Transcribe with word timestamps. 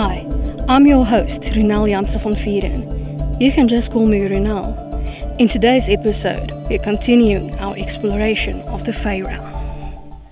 Hi, 0.00 0.24
I'm 0.68 0.86
your 0.86 1.04
host, 1.04 1.42
Ronel 1.56 1.88
Janse 1.90 2.22
van 2.22 2.34
Vuuren. 2.34 3.40
You 3.40 3.50
can 3.50 3.68
just 3.68 3.90
call 3.90 4.06
me 4.06 4.20
Ronel. 4.20 4.70
In 5.40 5.48
today's 5.48 5.82
episode, 5.88 6.52
we're 6.70 6.78
continuing 6.78 7.52
our 7.54 7.76
exploration 7.76 8.60
of 8.70 8.84
the 8.84 8.92
realm. 9.02 10.22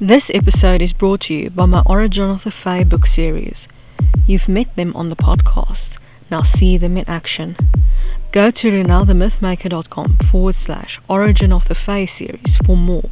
This 0.00 0.24
episode 0.34 0.82
is 0.82 0.92
brought 0.92 1.20
to 1.28 1.34
you 1.34 1.50
by 1.50 1.66
my 1.66 1.84
Origin 1.86 2.30
of 2.30 2.40
the 2.44 2.50
Fae 2.64 2.82
book 2.82 3.02
series. 3.14 3.54
You've 4.26 4.48
met 4.48 4.74
them 4.74 4.92
on 4.96 5.08
the 5.08 5.14
podcast. 5.14 5.94
Now 6.28 6.42
see 6.58 6.78
them 6.78 6.96
in 6.96 7.08
action. 7.08 7.54
Go 8.34 8.50
to 8.50 8.66
ronelthemythmaker.com 8.66 10.18
forward 10.32 10.56
slash 10.66 10.98
Origin 11.08 11.52
of 11.52 11.62
the 11.68 11.76
Fae 11.86 12.10
series 12.18 12.58
for 12.66 12.76
more. 12.76 13.08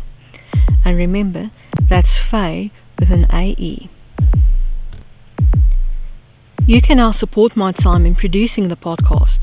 And 0.85 0.97
remember, 0.97 1.53
that's 1.89 2.09
Fae 2.33 2.73
with 2.99 3.13
an 3.13 3.27
AE. 3.31 3.91
You 6.69 6.83
can 6.83 6.97
now 6.97 7.15
support 7.21 7.57
my 7.57 7.71
time 7.71 8.05
in 8.07 8.17
producing 8.17 8.67
the 8.67 8.75
podcast, 8.75 9.39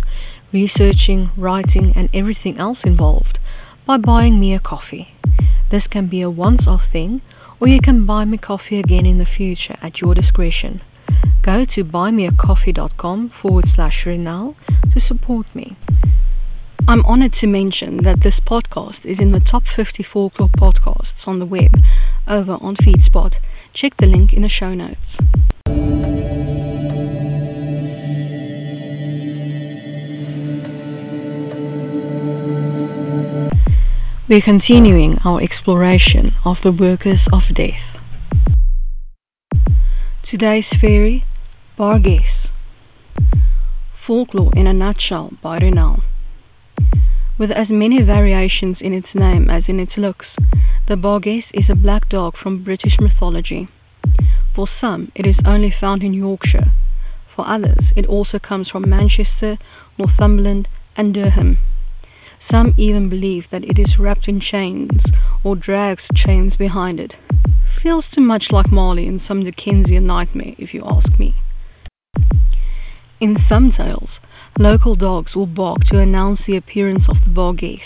researching, 0.52 1.32
writing, 1.38 1.94
and 1.96 2.10
everything 2.14 2.60
else 2.60 2.80
involved 2.84 3.40
by 3.88 3.96
buying 3.96 4.42
me 4.42 4.54
a 4.54 4.60
coffee. 4.60 5.08
This 5.72 5.84
can 5.90 6.10
be 6.10 6.20
a 6.22 6.30
once 6.30 6.68
off 6.68 6.82
thing, 6.92 7.22
or 7.62 7.70
you 7.70 7.80
can 7.82 8.06
buy 8.06 8.26
me 8.26 8.38
coffee 8.38 8.78
again 8.78 9.06
in 9.06 9.20
the 9.20 9.26
future 9.38 9.78
at 9.82 10.02
your 10.02 10.14
discretion. 10.14 10.82
Go 11.46 11.64
to 11.74 11.86
buymeacoffee.com 11.86 13.32
forward 13.42 13.66
slash 13.74 14.04
Ronel 14.06 14.58
to 14.94 15.00
support 15.08 15.46
me. 15.56 15.78
I'm 16.90 17.06
honored 17.06 17.36
to 17.40 17.48
mention 17.48 18.04
that 18.04 18.20
this 18.22 18.36
podcast 18.46 19.06
is 19.06 19.20
in 19.22 19.32
the 19.32 19.40
top 19.40 19.64
50 19.74 20.06
folklore 20.12 20.50
podcasts 20.50 21.26
on 21.26 21.40
the 21.40 21.46
web 21.46 21.72
over 22.28 22.56
on 22.60 22.76
FeedSpot. 22.76 23.32
Check 23.74 23.94
the 23.98 24.08
link 24.08 24.34
in 24.34 24.42
the 24.42 24.50
show 24.50 24.74
notes. 24.74 25.53
We're 34.34 34.42
continuing 34.42 35.20
our 35.24 35.40
exploration 35.44 36.32
of 36.44 36.56
the 36.64 36.72
workers 36.72 37.20
of 37.32 37.44
death. 37.56 38.02
Today's 40.32 40.64
fairy, 40.82 41.24
Barguest. 41.78 42.50
Folklore 44.08 44.52
in 44.56 44.66
a 44.66 44.74
nutshell 44.74 45.34
by 45.44 45.60
Ronel. 45.60 46.02
With 47.38 47.52
as 47.52 47.68
many 47.70 48.02
variations 48.02 48.78
in 48.82 48.92
its 48.92 49.10
name 49.14 49.52
as 49.52 49.66
in 49.68 49.80
its 49.80 49.92
looks, 49.98 50.26
the 50.88 50.96
Barguest 50.96 51.54
is 51.54 51.66
a 51.70 51.76
black 51.76 52.10
dog 52.10 52.34
from 52.42 52.64
British 52.64 52.98
mythology. 53.00 53.70
For 54.56 54.68
some, 54.82 55.12
it 55.14 55.28
is 55.28 55.36
only 55.46 55.72
found 55.80 56.02
in 56.02 56.16
Yorkshire. 56.16 56.74
For 57.36 57.48
others, 57.48 57.86
it 57.96 58.08
also 58.08 58.40
comes 58.40 58.68
from 58.72 58.90
Manchester, 58.90 59.60
Northumberland, 60.00 60.68
and 60.98 61.14
Durham. 61.14 61.60
Some 62.52 62.74
even 62.78 63.10
believe 63.10 63.44
that 63.52 63.64
it 63.64 63.80
is 63.80 63.98
wrapped 64.00 64.28
in 64.28 64.40
chains 64.40 64.92
or 65.44 65.56
drags 65.56 66.04
chains 66.26 66.54
behind 66.58 67.00
it. 67.00 67.14
Feels 67.82 68.06
too 68.14 68.22
much 68.22 68.46
like 68.52 68.72
Marley 68.72 69.08
in 69.08 69.22
some 69.28 69.44
Dickensian 69.44 70.06
nightmare, 70.06 70.56
if 70.58 70.74
you 70.74 70.84
ask 70.86 71.20
me. 71.20 71.36
In 73.20 73.38
some 73.50 73.72
tales, 73.76 74.10
local 74.60 74.96
dogs 74.96 75.36
will 75.36 75.48
bark 75.48 75.80
to 75.92 76.00
announce 76.00 76.42
the 76.46 76.58
appearance 76.58 77.04
of 77.10 77.18
the 77.24 77.30
Barguest. 77.30 77.82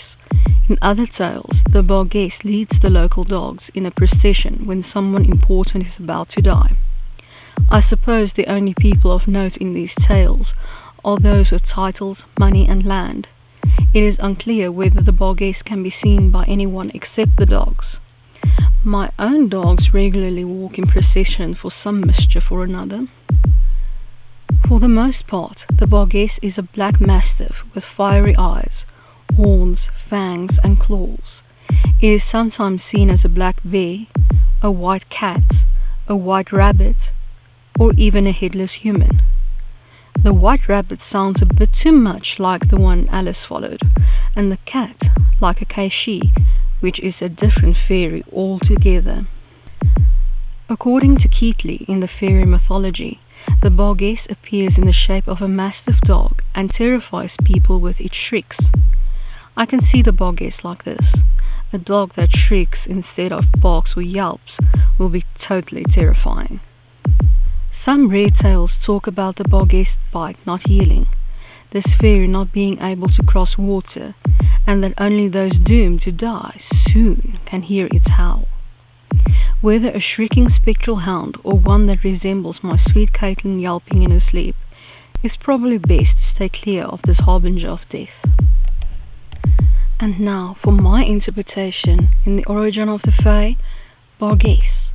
In 0.68 0.76
other 0.82 1.06
tales, 1.06 1.56
the 1.72 1.82
Barguest 1.82 2.44
leads 2.44 2.72
the 2.82 2.90
local 2.90 3.24
dogs 3.24 3.64
in 3.74 3.86
a 3.86 3.90
procession 3.90 4.66
when 4.66 4.84
someone 4.92 5.24
important 5.24 5.86
is 5.86 5.92
about 5.98 6.28
to 6.36 6.42
die. 6.42 6.76
I 7.70 7.80
suppose 7.88 8.30
the 8.36 8.50
only 8.50 8.74
people 8.78 9.12
of 9.12 9.26
note 9.26 9.56
in 9.58 9.74
these 9.74 9.90
tales 10.06 10.48
are 11.04 11.18
those 11.18 11.50
with 11.50 11.62
titles, 11.74 12.18
money, 12.38 12.66
and 12.68 12.84
land. 12.84 13.26
It 13.94 14.02
is 14.04 14.16
unclear 14.18 14.70
whether 14.70 15.00
the 15.00 15.12
Barguest 15.12 15.64
can 15.64 15.82
be 15.82 15.94
seen 16.02 16.30
by 16.30 16.44
anyone 16.44 16.90
except 16.92 17.38
the 17.38 17.46
dogs. 17.46 17.86
My 18.84 19.10
own 19.18 19.48
dogs 19.48 19.94
regularly 19.94 20.44
walk 20.44 20.72
in 20.76 20.86
procession 20.86 21.56
for 21.60 21.72
some 21.82 22.02
mischief 22.02 22.44
or 22.50 22.64
another. 22.64 23.06
For 24.68 24.78
the 24.78 24.88
most 24.88 25.26
part, 25.26 25.56
the 25.80 25.86
Barguest 25.86 26.38
is 26.42 26.52
a 26.58 26.62
black 26.62 27.00
mastiff 27.00 27.54
with 27.74 27.82
fiery 27.96 28.34
eyes, 28.38 28.84
horns, 29.34 29.78
fangs, 30.10 30.52
and 30.62 30.78
claws. 30.78 31.40
It 32.02 32.12
is 32.12 32.22
sometimes 32.30 32.82
seen 32.94 33.08
as 33.08 33.20
a 33.24 33.28
black 33.30 33.56
bear, 33.64 34.06
a 34.62 34.70
white 34.70 35.08
cat, 35.08 35.40
a 36.06 36.14
white 36.14 36.52
rabbit, 36.52 36.96
or 37.80 37.94
even 37.94 38.26
a 38.26 38.32
headless 38.32 38.70
human. 38.82 39.22
The 40.20 40.32
white 40.32 40.68
rabbit 40.68 40.98
sounds 41.12 41.40
a 41.40 41.46
bit 41.46 41.70
too 41.80 41.92
much 41.92 42.40
like 42.40 42.68
the 42.68 42.80
one 42.80 43.08
Alice 43.08 43.36
followed, 43.48 43.80
and 44.34 44.50
the 44.50 44.58
cat 44.66 44.96
like 45.40 45.62
a 45.62 45.64
cait 45.64 45.92
sith, 46.04 46.44
which 46.80 46.98
is 46.98 47.14
a 47.20 47.28
different 47.28 47.76
fairy 47.86 48.24
altogether. 48.32 49.28
According 50.68 51.18
to 51.18 51.28
Keightley 51.28 51.88
in 51.88 52.00
the 52.00 52.08
fairy 52.08 52.44
mythology, 52.44 53.20
the 53.62 53.70
Barguest 53.70 54.28
appears 54.28 54.72
in 54.76 54.86
the 54.86 54.92
shape 54.92 55.28
of 55.28 55.40
a 55.40 55.46
mastiff 55.46 56.00
dog 56.04 56.42
and 56.52 56.68
terrifies 56.68 57.30
people 57.44 57.80
with 57.80 58.00
its 58.00 58.16
shrieks. 58.28 58.56
I 59.56 59.66
can 59.66 59.80
see 59.92 60.02
the 60.02 60.12
Barguest 60.12 60.64
like 60.64 60.84
this. 60.84 61.06
A 61.72 61.78
dog 61.78 62.14
that 62.16 62.30
shrieks 62.36 62.78
instead 62.86 63.30
of 63.30 63.44
barks 63.60 63.90
or 63.96 64.02
yelps 64.02 64.50
will 64.98 65.10
be 65.10 65.24
totally 65.46 65.84
terrifying. 65.94 66.58
Some 67.84 68.10
rare 68.10 68.30
tales 68.42 68.70
talk 68.84 69.06
about 69.06 69.36
the 69.36 69.44
Barguest 69.44 69.96
bite 70.12 70.38
not 70.46 70.66
healing, 70.66 71.06
this 71.72 71.84
fairy 72.00 72.26
not 72.26 72.52
being 72.52 72.78
able 72.80 73.08
to 73.08 73.22
cross 73.26 73.56
water, 73.56 74.14
and 74.66 74.82
that 74.82 74.94
only 74.98 75.28
those 75.28 75.52
doomed 75.64 76.02
to 76.02 76.12
die 76.12 76.60
soon 76.92 77.38
can 77.46 77.62
hear 77.62 77.86
its 77.86 78.08
howl. 78.16 78.48
Whether 79.60 79.88
a 79.88 80.00
shrieking 80.00 80.50
spectral 80.60 80.98
hound 80.98 81.36
or 81.44 81.58
one 81.58 81.86
that 81.86 82.04
resembles 82.04 82.56
my 82.62 82.78
sweet 82.90 83.12
Caitlin 83.12 83.60
yelping 83.60 84.02
in 84.02 84.10
her 84.10 84.22
sleep, 84.30 84.56
it's 85.22 85.36
probably 85.40 85.78
best 85.78 86.14
to 86.16 86.34
stay 86.34 86.48
clear 86.48 86.84
of 86.84 87.00
this 87.06 87.18
harbinger 87.18 87.68
of 87.68 87.80
death. 87.90 88.08
And 90.00 90.20
now 90.20 90.56
for 90.62 90.72
my 90.72 91.02
interpretation 91.02 92.10
in 92.24 92.36
the 92.36 92.44
origin 92.46 92.88
of 92.88 93.02
the 93.02 93.12
Fae, 93.22 93.56
Barguest. 94.20 94.87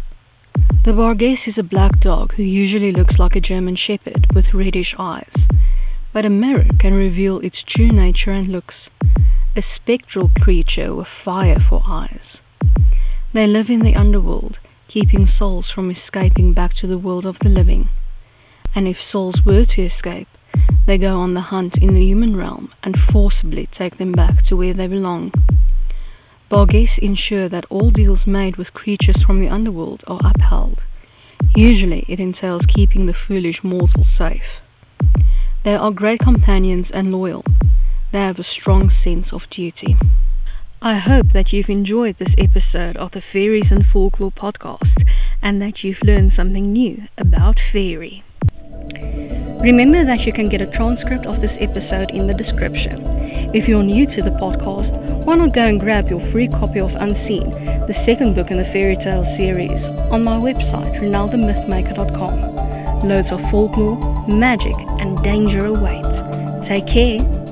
The 0.85 0.91
Barguest 0.91 1.47
is 1.47 1.55
a 1.57 1.63
black 1.63 1.99
dog 2.01 2.33
who 2.33 2.43
usually 2.43 2.91
looks 2.91 3.15
like 3.17 3.35
a 3.35 3.39
German 3.39 3.77
Shepherd 3.77 4.27
with 4.35 4.53
reddish 4.53 4.93
eyes, 4.99 5.31
but 6.13 6.25
a 6.25 6.29
mirror 6.29 6.67
can 6.79 6.93
reveal 6.93 7.39
its 7.39 7.63
true 7.73 7.89
nature 7.89 8.31
and 8.31 8.49
looks 8.49 8.75
a 9.55 9.61
spectral 9.75 10.29
creature 10.41 10.93
with 10.93 11.07
fire 11.23 11.57
for 11.69 11.81
eyes. 11.87 12.37
They 13.33 13.47
live 13.47 13.67
in 13.69 13.79
the 13.79 13.95
underworld, 13.95 14.57
keeping 14.93 15.29
souls 15.39 15.65
from 15.73 15.89
escaping 15.89 16.53
back 16.53 16.71
to 16.81 16.87
the 16.87 16.97
world 16.97 17.25
of 17.25 17.37
the 17.41 17.49
living. 17.49 17.89
And 18.75 18.87
if 18.87 18.97
souls 19.11 19.35
were 19.45 19.65
to 19.65 19.85
escape, 19.85 20.27
they 20.85 20.97
go 20.97 21.17
on 21.19 21.33
the 21.33 21.41
hunt 21.41 21.75
in 21.81 21.93
the 21.93 22.03
human 22.03 22.35
realm 22.35 22.71
and 22.83 22.95
forcibly 23.11 23.69
take 23.77 23.97
them 23.97 24.11
back 24.11 24.45
to 24.49 24.55
where 24.55 24.73
they 24.73 24.87
belong. 24.87 25.31
Barguest 26.53 26.99
ensure 27.01 27.49
that 27.49 27.65
all 27.71 27.89
deals 27.89 28.27
made 28.27 28.57
with 28.57 28.73
creatures 28.73 29.15
from 29.25 29.39
the 29.39 29.47
underworld 29.47 30.03
are 30.05 30.21
upheld. 30.23 30.77
Usually 31.55 32.05
it 32.07 32.19
entails 32.19 32.61
keeping 32.75 33.07
the 33.07 33.15
foolish 33.27 33.63
mortals 33.63 34.05
safe. 34.19 34.61
They 35.65 35.71
are 35.71 35.89
great 35.89 36.19
companions 36.19 36.85
and 36.93 37.11
loyal. 37.11 37.43
They 38.11 38.19
have 38.19 38.37
a 38.37 38.45
strong 38.61 38.91
sense 39.03 39.33
of 39.33 39.41
duty. 39.49 39.97
I 40.79 40.99
hope 40.99 41.33
that 41.33 41.51
you've 41.51 41.69
enjoyed 41.69 42.17
this 42.19 42.35
episode 42.37 42.97
of 42.97 43.13
the 43.13 43.23
Fairies 43.33 43.71
and 43.71 43.83
Folklore 43.91 44.31
podcast 44.31 44.93
and 45.41 45.59
that 45.59 45.83
you've 45.83 46.03
learned 46.03 46.33
something 46.35 46.71
new 46.71 47.01
about 47.17 47.57
fairy. 47.71 48.23
Remember 49.63 50.05
that 50.05 50.19
you 50.19 50.31
can 50.31 50.49
get 50.49 50.61
a 50.61 50.67
transcript 50.67 51.25
of 51.25 51.41
this 51.41 51.57
episode 51.59 52.11
in 52.11 52.27
the 52.27 52.33
description. 52.35 53.01
If 53.55 53.67
you're 53.67 53.81
new 53.81 54.05
to 54.05 54.21
the 54.21 54.37
podcast 54.37 55.12
why 55.25 55.35
not 55.35 55.53
go 55.53 55.63
and 55.63 55.79
grab 55.79 56.09
your 56.09 56.19
free 56.31 56.47
copy 56.47 56.79
of 56.79 56.91
Unseen, 56.93 57.49
the 57.87 57.93
second 58.05 58.35
book 58.35 58.51
in 58.51 58.57
the 58.57 58.65
fairy 58.65 58.95
tale 58.97 59.23
series, 59.37 59.85
on 60.11 60.23
my 60.23 60.37
website, 60.39 60.99
ronelthemythmaker.com. 60.99 63.07
Loads 63.07 63.31
of 63.31 63.41
folklore, 63.49 63.97
magic, 64.27 64.75
and 64.99 65.17
danger 65.23 65.65
await. 65.65 66.03
Take 66.67 66.85
care 66.87 67.42